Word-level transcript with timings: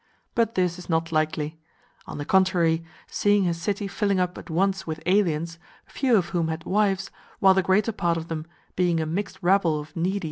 But 0.33 0.55
this 0.55 0.79
is 0.79 0.89
not 0.89 1.11
likely. 1.11 1.59
On 2.07 2.17
the 2.17 2.25
contrary, 2.25 2.83
seeing 3.05 3.43
his 3.43 3.61
city 3.61 3.87
filling 3.87 4.19
up 4.19 4.35
at 4.35 4.49
once 4.49 4.87
with 4.87 4.99
aliens, 5.05 5.59
few 5.85 6.17
of 6.17 6.29
whom 6.29 6.47
had 6.47 6.63
wives, 6.63 7.11
while 7.37 7.53
the 7.53 7.61
greater 7.61 7.91
part 7.91 8.17
of 8.17 8.27
them, 8.27 8.47
being 8.75 8.99
a 8.99 9.05
mixed 9.05 9.37
rabble 9.43 9.79
of 9.79 9.95
needy 9.95 10.17
Cf. 10.19 10.19